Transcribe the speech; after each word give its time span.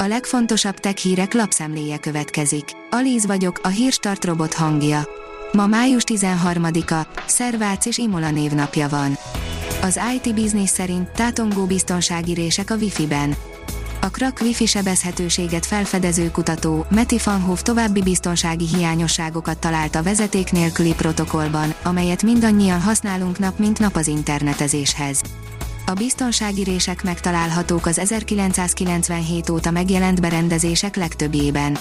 A 0.00 0.06
legfontosabb 0.06 0.78
tech 0.78 0.96
hírek 0.96 1.34
lapszemléje 1.34 1.98
következik. 1.98 2.64
Alíz 2.90 3.26
vagyok, 3.26 3.60
a 3.62 3.68
hírstart 3.68 4.24
robot 4.24 4.54
hangja. 4.54 5.08
Ma 5.52 5.66
május 5.66 6.02
13-a, 6.06 7.06
Szervác 7.26 7.86
és 7.86 7.98
Imola 7.98 8.30
névnapja 8.30 8.88
van. 8.88 9.18
Az 9.82 10.00
IT 10.14 10.34
Business 10.34 10.70
szerint 10.70 11.10
tátongó 11.10 11.64
biztonsági 11.64 12.32
rések 12.34 12.70
a 12.70 12.74
Wi-Fi-ben. 12.74 13.34
A 14.00 14.08
Krak 14.10 14.38
Wi-Fi 14.40 14.66
sebezhetőséget 14.66 15.66
felfedező 15.66 16.30
kutató 16.30 16.86
Meti 16.90 17.18
Fanhoff 17.18 17.62
további 17.62 18.02
biztonsági 18.02 18.66
hiányosságokat 18.66 19.58
talált 19.58 19.94
a 19.94 20.02
vezeték 20.02 20.52
nélküli 20.52 20.94
protokollban, 20.94 21.74
amelyet 21.82 22.22
mindannyian 22.22 22.80
használunk 22.80 23.38
nap 23.38 23.58
mint 23.58 23.78
nap 23.78 23.96
az 23.96 24.06
internetezéshez. 24.06 25.22
A 25.88 25.92
biztonsági 25.92 26.62
rések 26.62 27.02
megtalálhatók 27.02 27.86
az 27.86 27.98
1997 27.98 29.50
óta 29.50 29.70
megjelent 29.70 30.20
berendezések 30.20 30.96
legtöbbjében. 30.96 31.76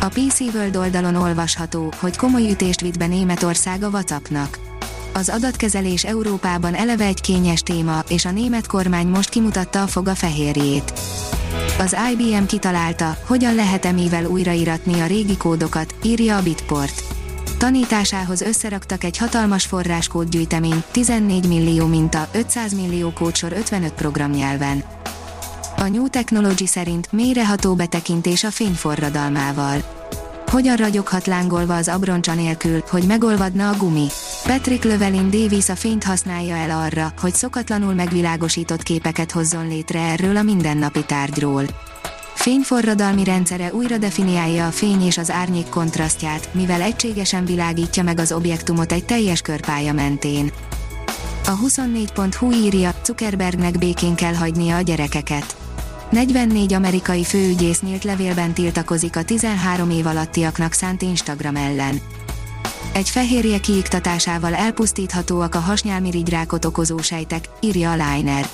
A 0.00 0.06
PC 0.08 0.40
World 0.40 0.76
oldalon 0.76 1.14
olvasható, 1.14 1.92
hogy 1.98 2.16
komoly 2.16 2.50
ütést 2.50 2.80
vitt 2.80 2.98
be 2.98 3.06
Németország 3.06 3.82
a 3.82 3.88
WhatsAppnak. 3.88 4.58
Az 5.12 5.28
adatkezelés 5.28 6.04
Európában 6.04 6.74
eleve 6.74 7.04
egy 7.04 7.20
kényes 7.20 7.60
téma, 7.60 8.04
és 8.08 8.24
a 8.24 8.30
német 8.30 8.66
kormány 8.66 9.06
most 9.06 9.28
kimutatta 9.28 9.82
a 9.82 9.86
foga 9.86 10.14
fehérjét. 10.14 10.92
Az 11.78 11.96
IBM 12.12 12.44
kitalálta, 12.44 13.16
hogyan 13.26 13.54
lehet 13.54 13.84
emivel 13.84 14.24
újraíratni 14.24 15.00
a 15.00 15.06
régi 15.06 15.36
kódokat, 15.36 15.94
írja 16.02 16.36
a 16.36 16.42
Bitport. 16.42 17.15
Tanításához 17.58 18.40
összeraktak 18.40 19.04
egy 19.04 19.16
hatalmas 19.16 19.64
forráskódgyűjteményt, 19.64 20.84
14 20.90 21.48
millió 21.48 21.86
minta, 21.86 22.28
500 22.32 22.72
millió 22.72 23.12
kódsor 23.12 23.52
55 23.52 23.92
programnyelven. 23.92 24.84
A 25.76 25.88
New 25.88 26.08
Technology 26.08 26.66
szerint 26.66 27.12
mélyreható 27.12 27.74
betekintés 27.74 28.44
a 28.44 28.50
fényforradalmával. 28.50 29.82
Hogyan 30.46 30.76
ragyoghat 30.76 31.26
lángolva 31.26 31.76
az 31.76 31.88
abroncsa 31.88 32.34
nélkül, 32.34 32.82
hogy 32.88 33.02
megolvadna 33.02 33.68
a 33.68 33.76
gumi? 33.76 34.06
Patrick 34.46 34.84
Lövelin 34.84 35.30
Davis 35.30 35.68
a 35.68 35.76
fényt 35.76 36.04
használja 36.04 36.56
el 36.56 36.70
arra, 36.70 37.12
hogy 37.20 37.34
szokatlanul 37.34 37.94
megvilágosított 37.94 38.82
képeket 38.82 39.32
hozzon 39.32 39.68
létre 39.68 40.00
erről 40.00 40.36
a 40.36 40.42
mindennapi 40.42 41.04
tárgyról. 41.04 41.64
Fényforradalmi 42.46 43.24
rendszere 43.24 43.72
újra 43.72 43.98
definiálja 43.98 44.66
a 44.66 44.70
fény 44.70 45.02
és 45.02 45.18
az 45.18 45.30
árnyék 45.30 45.68
kontrasztját, 45.68 46.54
mivel 46.54 46.80
egységesen 46.80 47.44
világítja 47.44 48.02
meg 48.02 48.18
az 48.18 48.32
objektumot 48.32 48.92
egy 48.92 49.04
teljes 49.04 49.40
körpálya 49.40 49.92
mentén. 49.92 50.52
A 51.46 51.58
24.hu 51.58 52.52
írja, 52.52 52.94
Zuckerbergnek 53.04 53.78
békén 53.78 54.14
kell 54.14 54.34
hagynia 54.34 54.76
a 54.76 54.80
gyerekeket. 54.80 55.56
44 56.10 56.72
amerikai 56.72 57.24
főügyész 57.24 57.80
nyílt 57.80 58.04
levélben 58.04 58.52
tiltakozik 58.52 59.16
a 59.16 59.24
13 59.24 59.90
év 59.90 60.06
alattiaknak 60.06 60.72
szánt 60.72 61.02
Instagram 61.02 61.56
ellen. 61.56 62.00
Egy 62.92 63.08
fehérje 63.08 63.58
kiiktatásával 63.58 64.54
elpusztíthatóak 64.54 65.54
a 65.54 65.58
hasnyálmirigyrákot 65.58 66.64
okozó 66.64 66.98
sejtek, 66.98 67.48
írja 67.60 67.90
a 67.90 67.94
Liner. 67.94 68.48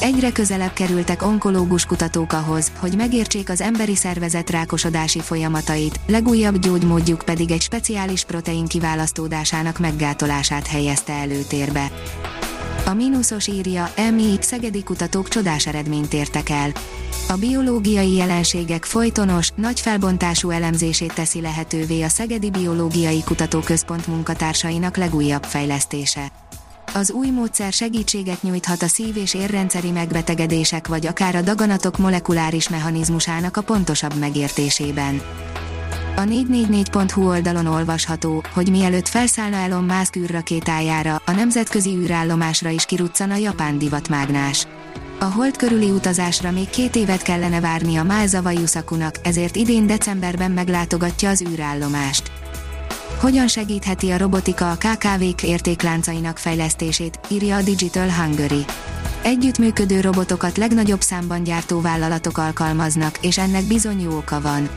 Egyre 0.00 0.32
közelebb 0.32 0.72
kerültek 0.72 1.22
onkológus 1.22 1.84
kutatók 1.84 2.32
ahhoz, 2.32 2.72
hogy 2.78 2.96
megértsék 2.96 3.48
az 3.48 3.60
emberi 3.60 3.96
szervezet 3.96 4.50
rákosodási 4.50 5.20
folyamatait, 5.20 6.00
legújabb 6.06 6.58
gyógymódjuk 6.58 7.22
pedig 7.24 7.50
egy 7.50 7.62
speciális 7.62 8.24
protein 8.24 8.66
kiválasztódásának 8.66 9.78
meggátolását 9.78 10.66
helyezte 10.66 11.12
előtérbe. 11.12 11.90
A 12.86 12.94
mínuszos 12.94 13.46
írja, 13.46 13.92
EMI, 13.94 14.36
szegedi 14.40 14.82
kutatók 14.82 15.28
csodás 15.28 15.66
eredményt 15.66 16.12
értek 16.12 16.48
el. 16.48 16.72
A 17.28 17.36
biológiai 17.36 18.14
jelenségek 18.14 18.84
folytonos, 18.84 19.48
nagy 19.56 19.80
felbontású 19.80 20.50
elemzését 20.50 21.14
teszi 21.14 21.40
lehetővé 21.40 22.02
a 22.02 22.08
Szegedi 22.08 22.50
Biológiai 22.50 23.22
Kutatóközpont 23.22 24.06
munkatársainak 24.06 24.96
legújabb 24.96 25.44
fejlesztése. 25.44 26.32
Az 26.94 27.10
új 27.10 27.30
módszer 27.30 27.72
segítséget 27.72 28.42
nyújthat 28.42 28.82
a 28.82 28.86
szív- 28.86 29.16
és 29.16 29.34
érrendszeri 29.34 29.90
megbetegedések 29.90 30.88
vagy 30.88 31.06
akár 31.06 31.34
a 31.34 31.40
daganatok 31.40 31.98
molekuláris 31.98 32.68
mechanizmusának 32.68 33.56
a 33.56 33.62
pontosabb 33.62 34.14
megértésében. 34.18 35.22
A 36.16 36.20
444.hu 36.20 37.28
oldalon 37.28 37.66
olvasható, 37.66 38.42
hogy 38.52 38.70
mielőtt 38.70 39.08
felszállna 39.08 39.56
Elon 39.56 39.84
Musk 39.84 40.16
űrrakétájára, 40.16 41.22
a 41.26 41.30
nemzetközi 41.30 41.90
űrállomásra 41.90 42.68
is 42.68 42.84
kiruccan 42.84 43.30
a 43.30 43.36
japán 43.36 43.78
divatmágnás. 43.78 44.66
A 45.24 45.30
hold 45.30 45.56
körüli 45.56 45.90
utazásra 45.90 46.50
még 46.50 46.70
két 46.70 46.96
évet 46.96 47.22
kellene 47.22 47.60
várni 47.60 47.96
a 47.96 48.02
Málzava 48.02 48.50
Yusakunak, 48.50 49.14
ezért 49.22 49.56
idén 49.56 49.86
decemberben 49.86 50.50
meglátogatja 50.50 51.28
az 51.28 51.44
űrállomást. 51.52 52.30
Hogyan 53.20 53.48
segítheti 53.48 54.10
a 54.10 54.18
robotika 54.18 54.70
a 54.70 54.76
KKV-k 54.76 55.42
értékláncainak 55.42 56.38
fejlesztését, 56.38 57.18
írja 57.28 57.56
a 57.56 57.62
Digital 57.62 58.10
Hungary. 58.10 58.64
Együttműködő 59.22 60.00
robotokat 60.00 60.56
legnagyobb 60.56 61.00
számban 61.00 61.42
gyártó 61.42 61.80
vállalatok 61.80 62.38
alkalmaznak, 62.38 63.18
és 63.20 63.38
ennek 63.38 63.64
bizony 63.64 64.00
jó 64.00 64.16
oka 64.16 64.40
van. 64.40 64.68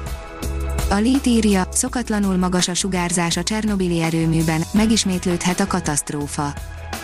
A 0.90 0.96
Lét 0.96 1.26
írja, 1.26 1.68
szokatlanul 1.72 2.38
magas 2.38 2.68
a 2.68 2.74
sugárzás 2.74 3.38
a 3.38 3.44
Csernobili 3.44 4.02
erőműben, 4.02 4.62
megismétlődhet 4.74 5.60
a 5.60 5.68
katasztrófa. 5.68 6.54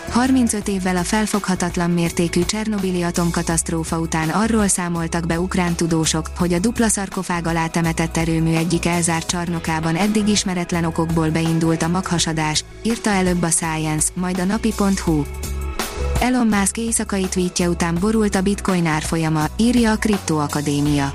35 0.10 0.68
évvel 0.68 0.98
a 0.98 1.04
felfoghatatlan 1.04 1.90
mértékű 1.90 2.46
Csernobili 2.46 3.02
atomkatasztrófa 3.02 4.00
után 4.00 4.30
arról 4.30 4.68
számoltak 4.68 5.26
be 5.28 5.40
ukrán 5.40 5.76
tudósok, 5.76 6.32
hogy 6.38 6.54
a 6.54 6.60
dupla 6.60 6.88
szarkofág 6.88 7.48
alá 7.48 7.68
temetett 7.68 8.18
erőmű 8.18 8.56
egyik 8.56 8.86
elzárt 8.86 9.28
csarnokában 9.28 9.96
eddig 9.96 10.28
ismeretlen 10.28 10.86
okokból 10.86 11.30
beindult 11.30 11.82
a 11.82 11.88
maghasadás, 11.88 12.66
írta 12.82 13.10
előbb 13.10 13.42
a 13.42 13.50
Science, 13.50 14.12
majd 14.14 14.40
a 14.40 14.44
napi.hu. 14.44 15.24
Elon 16.20 16.48
Musk 16.48 16.78
éjszakai 16.78 17.26
tweetje 17.26 17.70
után 17.70 17.98
borult 18.00 18.36
a 18.36 18.42
bitcoin 18.42 18.86
árfolyama, 18.86 19.46
írja 19.58 19.92
a 19.92 19.98
Kriptoakadémia. 19.98 21.14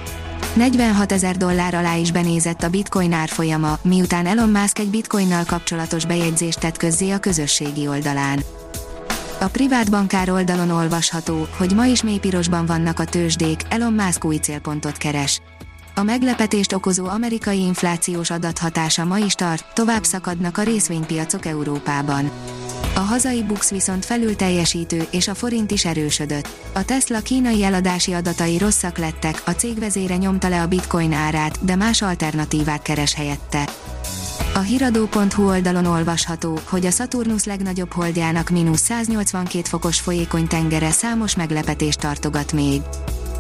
46 0.55 1.13
ezer 1.13 1.37
dollár 1.37 1.75
alá 1.75 1.97
is 1.97 2.13
benézett 2.13 2.63
a 2.63 2.69
bitcoin 2.69 3.13
árfolyama, 3.13 3.79
miután 3.83 4.27
Elon 4.27 4.49
Musk 4.49 4.79
egy 4.79 4.91
bitcoinnal 4.91 5.45
kapcsolatos 5.45 6.07
bejegyzést 6.07 6.61
tett 6.61 6.77
közzé 6.77 7.11
a 7.11 7.19
közösségi 7.19 7.89
oldalán. 7.89 8.43
A 9.41 9.47
privát 9.47 9.91
bankár 9.91 10.31
oldalon 10.31 10.71
olvasható, 10.71 11.47
hogy 11.57 11.75
ma 11.75 11.87
is 11.87 12.03
mélypirosban 12.03 12.67
vannak 12.67 12.99
a 12.99 13.05
tőzsdék, 13.05 13.61
Elon 13.69 13.93
Musk 13.93 14.25
új 14.25 14.37
célpontot 14.37 14.97
keres. 14.97 15.41
A 15.99 16.03
meglepetést 16.03 16.73
okozó 16.73 17.07
amerikai 17.07 17.61
inflációs 17.61 18.31
adathatása 18.31 19.05
ma 19.05 19.19
is 19.19 19.35
tart, 19.35 19.65
tovább 19.75 20.05
szakadnak 20.05 20.59
a 20.59 20.63
részvénypiacok 20.63 21.47
Európában. 21.47 22.31
A 22.95 23.01
hazai 23.01 23.43
Bux 23.43 23.71
viszont 23.71 24.05
felül 24.05 24.37
teljesítő, 24.37 25.07
és 25.11 25.29
a 25.29 25.35
forint 25.35 25.71
is 25.71 25.85
erősödött. 25.85 26.49
A 26.73 26.85
Tesla 26.85 27.21
kínai 27.21 27.65
eladási 27.65 28.13
adatai 28.13 28.59
rosszak 28.59 28.99
lettek, 28.99 29.43
a 29.45 29.51
cég 29.51 29.79
vezére 29.79 30.17
nyomta 30.17 30.49
le 30.49 30.63
a 30.63 30.67
bitcoin 30.67 31.13
árát, 31.13 31.65
de 31.65 31.77
más 31.77 32.03
alternatívát 32.03 32.83
keres 32.83 33.15
helyette. 33.15 33.69
A 34.55 34.61
hiradó.hu 34.61 35.49
oldalon 35.49 35.85
olvasható, 35.87 36.59
hogy 36.65 36.87
a 36.87 36.91
Saturnus 36.91 37.45
legnagyobb 37.45 37.93
holdjának 37.93 38.49
mínusz 38.49 38.83
182 38.83 39.69
fokos 39.69 40.01
folyékony 40.01 40.47
tengere 40.47 40.91
számos 40.91 41.37
meglepetést 41.37 42.01
tartogat 42.01 42.53
még. 42.53 42.81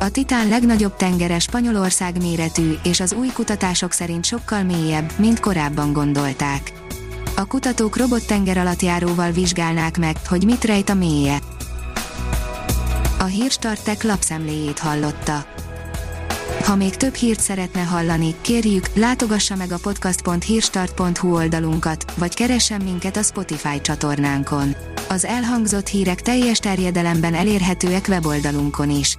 A 0.01 0.11
Titán 0.11 0.49
legnagyobb 0.49 0.97
tengere 0.97 1.39
Spanyolország 1.39 2.21
méretű, 2.21 2.75
és 2.83 3.01
az 3.01 3.13
új 3.13 3.29
kutatások 3.29 3.93
szerint 3.93 4.25
sokkal 4.25 4.63
mélyebb, 4.63 5.13
mint 5.17 5.41
korábban 5.41 5.93
gondolták. 5.93 6.73
A 7.37 7.45
kutatók 7.45 7.97
robottenger 7.97 8.59
alattjáróval 8.59 9.31
vizsgálnák 9.31 9.99
meg, 9.99 10.17
hogy 10.27 10.45
mit 10.45 10.65
rejt 10.65 10.89
a 10.89 10.95
mélye. 10.95 11.39
A 13.19 13.25
Hírstartek 13.25 14.03
lapszemléjét 14.03 14.79
hallotta. 14.79 15.45
Ha 16.65 16.77
még 16.77 16.97
több 16.97 17.15
hírt 17.15 17.41
szeretne 17.41 17.83
hallani, 17.83 18.35
kérjük, 18.41 18.87
látogassa 18.94 19.56
meg 19.56 19.73
a 19.73 19.79
podcast.hírstart.hu 19.79 21.35
oldalunkat, 21.35 22.12
vagy 22.17 22.35
keressen 22.35 22.81
minket 22.83 23.17
a 23.17 23.23
Spotify 23.23 23.81
csatornánkon. 23.81 24.75
Az 25.09 25.25
elhangzott 25.25 25.87
hírek 25.87 26.23
teljes 26.23 26.59
terjedelemben 26.59 27.35
elérhetőek 27.35 28.06
weboldalunkon 28.09 28.91
is. 28.91 29.19